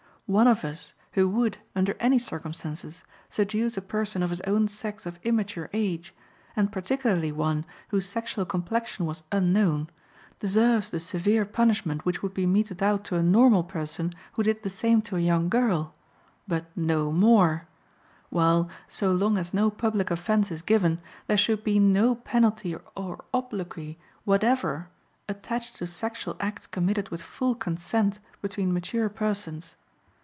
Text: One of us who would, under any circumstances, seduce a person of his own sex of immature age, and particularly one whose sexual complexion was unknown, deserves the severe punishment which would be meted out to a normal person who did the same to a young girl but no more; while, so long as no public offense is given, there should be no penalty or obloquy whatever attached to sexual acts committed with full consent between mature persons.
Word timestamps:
One 0.27 0.47
of 0.47 0.63
us 0.63 0.93
who 1.11 1.27
would, 1.27 1.57
under 1.75 1.97
any 1.99 2.17
circumstances, 2.17 3.03
seduce 3.29 3.75
a 3.75 3.81
person 3.81 4.23
of 4.23 4.29
his 4.29 4.39
own 4.47 4.69
sex 4.69 5.05
of 5.05 5.19
immature 5.23 5.69
age, 5.73 6.15
and 6.55 6.71
particularly 6.71 7.33
one 7.33 7.65
whose 7.89 8.05
sexual 8.05 8.45
complexion 8.45 9.05
was 9.05 9.23
unknown, 9.33 9.89
deserves 10.39 10.89
the 10.89 11.01
severe 11.01 11.43
punishment 11.43 12.05
which 12.05 12.23
would 12.23 12.33
be 12.33 12.45
meted 12.45 12.81
out 12.81 13.03
to 13.03 13.17
a 13.17 13.21
normal 13.21 13.61
person 13.65 14.13
who 14.31 14.43
did 14.43 14.63
the 14.63 14.69
same 14.69 15.01
to 15.01 15.17
a 15.17 15.19
young 15.19 15.49
girl 15.49 15.93
but 16.47 16.63
no 16.77 17.11
more; 17.11 17.67
while, 18.29 18.69
so 18.87 19.11
long 19.11 19.37
as 19.37 19.53
no 19.53 19.69
public 19.69 20.09
offense 20.09 20.49
is 20.49 20.61
given, 20.61 21.01
there 21.27 21.35
should 21.35 21.61
be 21.61 21.77
no 21.77 22.15
penalty 22.15 22.73
or 22.95 23.25
obloquy 23.33 23.99
whatever 24.23 24.87
attached 25.27 25.75
to 25.75 25.85
sexual 25.85 26.37
acts 26.39 26.67
committed 26.67 27.09
with 27.09 27.21
full 27.21 27.53
consent 27.53 28.21
between 28.41 28.73
mature 28.73 29.09
persons. 29.09 29.75